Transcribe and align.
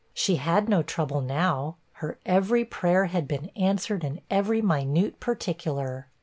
She 0.15 0.37
had 0.37 0.67
no 0.67 0.81
trouble 0.81 1.21
now; 1.21 1.75
her 2.01 2.17
every 2.25 2.65
prayer 2.65 3.05
had 3.05 3.27
been 3.27 3.49
answered 3.55 4.03
in 4.03 4.19
every 4.31 4.59
minute 4.59 5.19
particular. 5.19 6.07